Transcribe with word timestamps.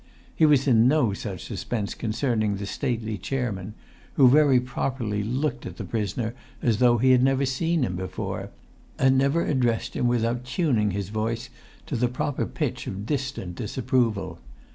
He 0.35 0.47
was 0.47 0.67
in 0.67 0.87
no 0.87 1.13
such 1.13 1.43
suspense 1.45 1.93
concerning 1.93 2.55
the 2.55 2.65
stately 2.65 3.19
chairman, 3.19 3.75
who 4.13 4.27
very 4.27 4.59
properly 4.59 5.21
looked 5.21 5.63
at 5.67 5.77
the 5.77 5.83
prisoner 5.83 6.33
as 6.59 6.79
though 6.79 6.97
he 6.97 7.11
had 7.11 7.21
never 7.21 7.45
seen 7.45 7.83
him 7.83 7.97
before, 7.97 8.49
and 8.97 9.15
never 9.15 9.45
addressed 9.45 9.95
him 9.95 10.07
without 10.07 10.43
tuning 10.43 10.89
his 10.89 11.09
voice 11.09 11.51
to 11.85 11.95
the 11.95 12.07
proper 12.07 12.47
pitch 12.47 12.87
of 12.87 13.05
distant 13.05 13.53
disapproval. 13.53 14.39